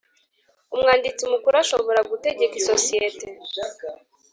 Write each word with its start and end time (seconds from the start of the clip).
Umwanditsi 0.75 1.23
Mukuru 1.31 1.55
ashobora 1.63 1.99
gutegeka 2.11 2.55
isosiyete 2.61 3.27